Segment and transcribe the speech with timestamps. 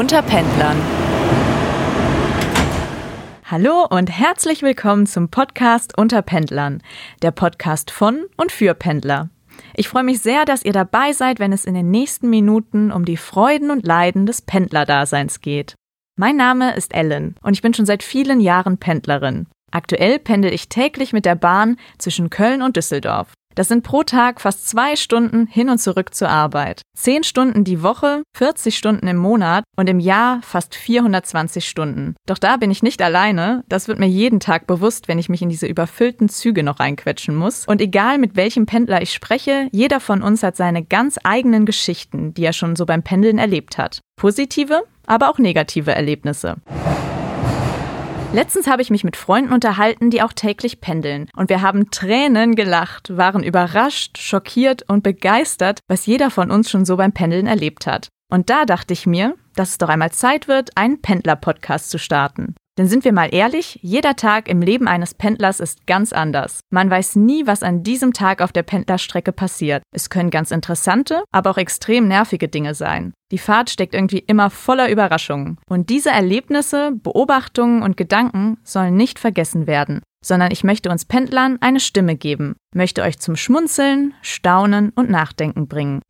[0.00, 0.78] Unter Pendlern.
[3.44, 6.82] Hallo und herzlich willkommen zum Podcast Unter Pendlern,
[7.20, 9.28] der Podcast von und für Pendler.
[9.76, 13.04] Ich freue mich sehr, dass ihr dabei seid, wenn es in den nächsten Minuten um
[13.04, 15.74] die Freuden und Leiden des Pendlerdaseins geht.
[16.16, 19.48] Mein Name ist Ellen und ich bin schon seit vielen Jahren Pendlerin.
[19.70, 23.34] Aktuell pendel ich täglich mit der Bahn zwischen Köln und Düsseldorf.
[23.54, 26.82] Das sind pro Tag fast zwei Stunden hin und zurück zur Arbeit.
[26.96, 32.14] Zehn Stunden die Woche, 40 Stunden im Monat und im Jahr fast 420 Stunden.
[32.26, 33.64] Doch da bin ich nicht alleine.
[33.68, 37.34] Das wird mir jeden Tag bewusst, wenn ich mich in diese überfüllten Züge noch reinquetschen
[37.34, 37.66] muss.
[37.66, 42.34] Und egal mit welchem Pendler ich spreche, jeder von uns hat seine ganz eigenen Geschichten,
[42.34, 44.00] die er schon so beim Pendeln erlebt hat.
[44.16, 46.56] Positive, aber auch negative Erlebnisse.
[48.32, 51.28] Letztens habe ich mich mit Freunden unterhalten, die auch täglich pendeln.
[51.34, 56.84] Und wir haben Tränen gelacht, waren überrascht, schockiert und begeistert, was jeder von uns schon
[56.84, 58.08] so beim Pendeln erlebt hat.
[58.30, 62.54] Und da dachte ich mir, dass es doch einmal Zeit wird, einen Pendler-Podcast zu starten.
[62.80, 66.60] Denn sind wir mal ehrlich, jeder Tag im Leben eines Pendlers ist ganz anders.
[66.70, 69.82] Man weiß nie, was an diesem Tag auf der Pendlerstrecke passiert.
[69.94, 73.12] Es können ganz interessante, aber auch extrem nervige Dinge sein.
[73.32, 75.58] Die Fahrt steckt irgendwie immer voller Überraschungen.
[75.68, 81.58] Und diese Erlebnisse, Beobachtungen und Gedanken sollen nicht vergessen werden, sondern ich möchte uns Pendlern
[81.60, 86.00] eine Stimme geben, möchte euch zum Schmunzeln, Staunen und Nachdenken bringen.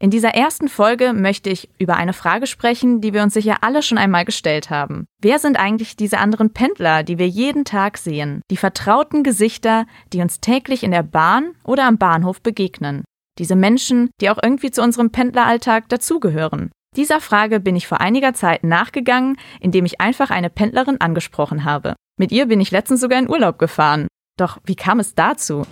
[0.00, 3.82] In dieser ersten Folge möchte ich über eine Frage sprechen, die wir uns sicher alle
[3.82, 5.06] schon einmal gestellt haben.
[5.20, 8.42] Wer sind eigentlich diese anderen Pendler, die wir jeden Tag sehen?
[8.48, 13.02] Die vertrauten Gesichter, die uns täglich in der Bahn oder am Bahnhof begegnen.
[13.38, 16.70] Diese Menschen, die auch irgendwie zu unserem Pendleralltag dazugehören.
[16.96, 21.94] Dieser Frage bin ich vor einiger Zeit nachgegangen, indem ich einfach eine Pendlerin angesprochen habe.
[22.16, 24.06] Mit ihr bin ich letztens sogar in Urlaub gefahren.
[24.36, 25.64] Doch wie kam es dazu?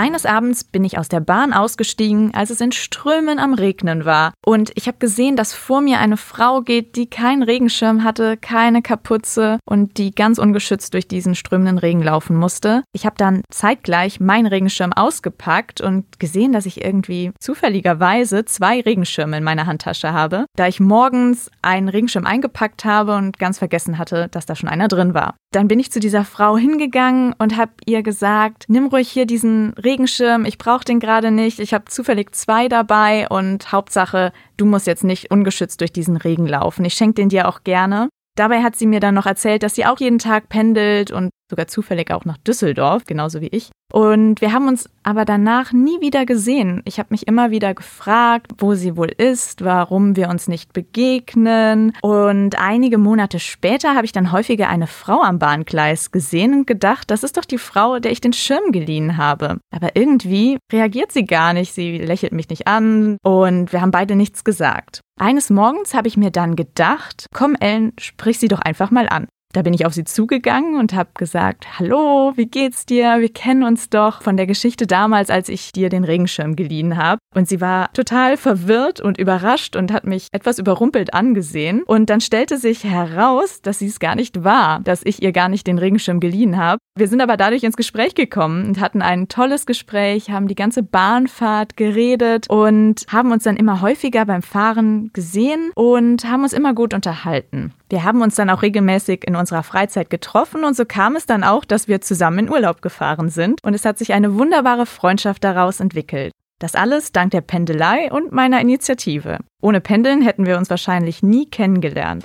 [0.00, 4.32] Eines Abends bin ich aus der Bahn ausgestiegen, als es in Strömen am Regnen war.
[4.46, 8.80] Und ich habe gesehen, dass vor mir eine Frau geht, die keinen Regenschirm hatte, keine
[8.80, 12.84] Kapuze und die ganz ungeschützt durch diesen strömenden Regen laufen musste.
[12.92, 19.38] Ich habe dann zeitgleich meinen Regenschirm ausgepackt und gesehen, dass ich irgendwie zufälligerweise zwei Regenschirme
[19.38, 24.28] in meiner Handtasche habe, da ich morgens einen Regenschirm eingepackt habe und ganz vergessen hatte,
[24.30, 25.34] dass da schon einer drin war.
[25.50, 29.70] Dann bin ich zu dieser Frau hingegangen und habe ihr gesagt, nimm ruhig hier diesen
[29.70, 34.66] Regenschirm Regenschirm, ich brauche den gerade nicht, ich habe zufällig zwei dabei und Hauptsache, du
[34.66, 36.84] musst jetzt nicht ungeschützt durch diesen Regen laufen.
[36.84, 38.10] Ich schenke den dir auch gerne.
[38.36, 41.66] Dabei hat sie mir dann noch erzählt, dass sie auch jeden Tag pendelt und sogar
[41.66, 43.70] zufällig auch nach Düsseldorf, genauso wie ich.
[43.90, 46.82] Und wir haben uns aber danach nie wieder gesehen.
[46.84, 51.94] Ich habe mich immer wieder gefragt, wo sie wohl ist, warum wir uns nicht begegnen.
[52.02, 57.10] Und einige Monate später habe ich dann häufiger eine Frau am Bahngleis gesehen und gedacht,
[57.10, 59.58] das ist doch die Frau, der ich den Schirm geliehen habe.
[59.74, 64.16] Aber irgendwie reagiert sie gar nicht, sie lächelt mich nicht an und wir haben beide
[64.16, 65.00] nichts gesagt.
[65.18, 69.26] Eines Morgens habe ich mir dann gedacht, komm Ellen, sprich sie doch einfach mal an.
[69.54, 73.20] Da bin ich auf sie zugegangen und habe gesagt, hallo, wie geht's dir?
[73.20, 77.18] Wir kennen uns doch von der Geschichte damals, als ich dir den Regenschirm geliehen habe.
[77.34, 81.82] Und sie war total verwirrt und überrascht und hat mich etwas überrumpelt angesehen.
[81.84, 85.48] Und dann stellte sich heraus, dass sie es gar nicht war, dass ich ihr gar
[85.48, 86.78] nicht den Regenschirm geliehen habe.
[86.94, 90.82] Wir sind aber dadurch ins Gespräch gekommen und hatten ein tolles Gespräch, haben die ganze
[90.82, 96.74] Bahnfahrt geredet und haben uns dann immer häufiger beim Fahren gesehen und haben uns immer
[96.74, 97.72] gut unterhalten.
[97.90, 101.42] Wir haben uns dann auch regelmäßig in unserer Freizeit getroffen und so kam es dann
[101.42, 105.42] auch, dass wir zusammen in Urlaub gefahren sind und es hat sich eine wunderbare Freundschaft
[105.42, 106.32] daraus entwickelt.
[106.58, 109.38] Das alles dank der Pendelei und meiner Initiative.
[109.62, 112.24] Ohne Pendeln hätten wir uns wahrscheinlich nie kennengelernt.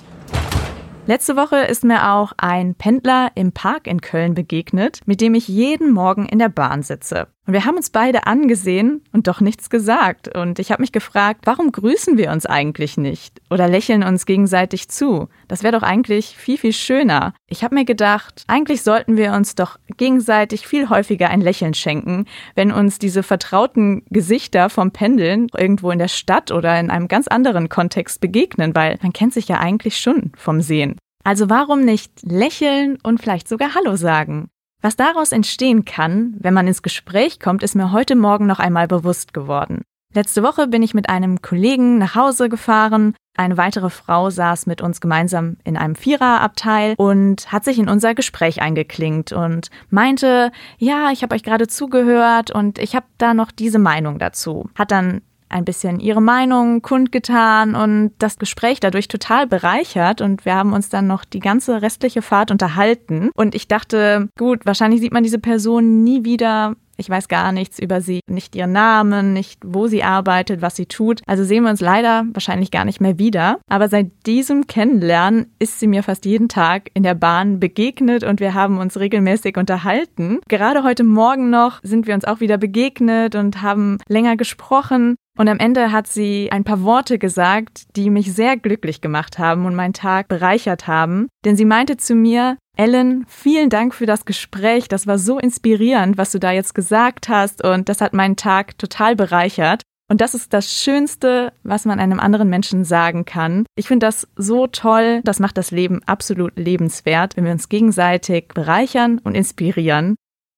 [1.06, 5.48] Letzte Woche ist mir auch ein Pendler im Park in Köln begegnet, mit dem ich
[5.48, 7.28] jeden Morgen in der Bahn sitze.
[7.46, 10.34] Und wir haben uns beide angesehen und doch nichts gesagt.
[10.34, 14.88] Und ich habe mich gefragt, warum grüßen wir uns eigentlich nicht oder lächeln uns gegenseitig
[14.88, 15.28] zu?
[15.46, 17.34] Das wäre doch eigentlich viel, viel schöner.
[17.46, 22.24] Ich habe mir gedacht, eigentlich sollten wir uns doch gegenseitig viel häufiger ein Lächeln schenken,
[22.54, 27.28] wenn uns diese vertrauten Gesichter vom Pendeln irgendwo in der Stadt oder in einem ganz
[27.28, 30.96] anderen Kontext begegnen, weil man kennt sich ja eigentlich schon vom Sehen.
[31.24, 34.48] Also warum nicht lächeln und vielleicht sogar Hallo sagen?
[34.84, 38.86] Was daraus entstehen kann, wenn man ins Gespräch kommt, ist mir heute Morgen noch einmal
[38.86, 39.80] bewusst geworden.
[40.12, 43.14] Letzte Woche bin ich mit einem Kollegen nach Hause gefahren.
[43.34, 48.14] Eine weitere Frau saß mit uns gemeinsam in einem Viererabteil und hat sich in unser
[48.14, 53.52] Gespräch eingeklingt und meinte, ja, ich habe euch gerade zugehört und ich habe da noch
[53.52, 54.68] diese Meinung dazu.
[54.74, 55.22] Hat dann
[55.54, 60.88] ein bisschen ihre Meinung kundgetan und das Gespräch dadurch total bereichert und wir haben uns
[60.88, 65.38] dann noch die ganze restliche Fahrt unterhalten und ich dachte, gut, wahrscheinlich sieht man diese
[65.38, 70.04] Person nie wieder Ich weiß gar nichts über sie, nicht ihren Namen, nicht wo sie
[70.04, 71.22] arbeitet, was sie tut.
[71.26, 73.58] Also sehen wir uns leider wahrscheinlich gar nicht mehr wieder.
[73.68, 78.38] Aber seit diesem Kennenlernen ist sie mir fast jeden Tag in der Bahn begegnet und
[78.38, 80.38] wir haben uns regelmäßig unterhalten.
[80.48, 85.16] Gerade heute Morgen noch sind wir uns auch wieder begegnet und haben länger gesprochen.
[85.36, 89.66] Und am Ende hat sie ein paar Worte gesagt, die mich sehr glücklich gemacht haben
[89.66, 91.28] und meinen Tag bereichert haben.
[91.44, 94.88] Denn sie meinte zu mir, Ellen, vielen Dank für das Gespräch.
[94.88, 97.64] Das war so inspirierend, was du da jetzt gesagt hast.
[97.64, 99.82] Und das hat meinen Tag total bereichert.
[100.08, 103.64] Und das ist das Schönste, was man einem anderen Menschen sagen kann.
[103.74, 105.20] Ich finde das so toll.
[105.24, 110.16] Das macht das Leben absolut lebenswert, wenn wir uns gegenseitig bereichern und inspirieren.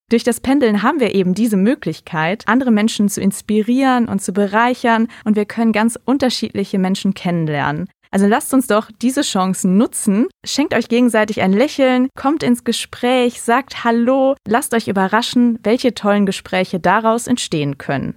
[0.08, 5.08] Durch das Pendeln haben wir eben diese Möglichkeit, andere Menschen zu inspirieren und zu bereichern
[5.24, 7.88] und wir können ganz unterschiedliche Menschen kennenlernen.
[8.12, 10.28] Also lasst uns doch diese Chancen nutzen.
[10.44, 16.24] Schenkt euch gegenseitig ein Lächeln, kommt ins Gespräch, sagt Hallo, lasst euch überraschen, welche tollen
[16.24, 18.14] Gespräche daraus entstehen können.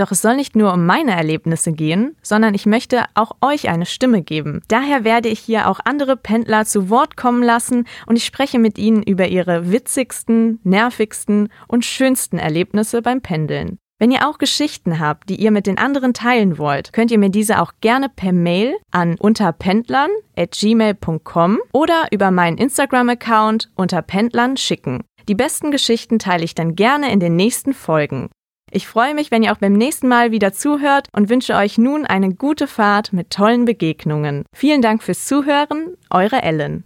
[0.00, 3.84] Doch es soll nicht nur um meine Erlebnisse gehen, sondern ich möchte auch euch eine
[3.84, 4.62] Stimme geben.
[4.68, 8.78] Daher werde ich hier auch andere Pendler zu Wort kommen lassen und ich spreche mit
[8.78, 13.76] ihnen über ihre witzigsten, nervigsten und schönsten Erlebnisse beim Pendeln.
[13.98, 17.28] Wenn ihr auch Geschichten habt, die ihr mit den anderen teilen wollt, könnt ihr mir
[17.28, 25.04] diese auch gerne per Mail an unterpendlern@gmail.com oder über meinen Instagram-Account unterpendlern schicken.
[25.28, 28.30] Die besten Geschichten teile ich dann gerne in den nächsten Folgen.
[28.72, 32.06] Ich freue mich, wenn ihr auch beim nächsten Mal wieder zuhört und wünsche euch nun
[32.06, 34.44] eine gute Fahrt mit tollen Begegnungen.
[34.52, 36.84] Vielen Dank fürs Zuhören, eure Ellen.